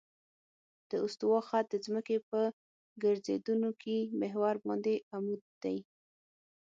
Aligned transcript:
د 0.89 0.91
استوا 1.05 1.39
خط 1.47 1.65
د 1.71 1.75
ځمکې 1.85 2.17
په 2.29 2.39
ګرځېدونکي 3.03 3.97
محور 4.21 4.55
باندې 4.65 4.93
عمود 5.15 5.41
دی 5.63 5.77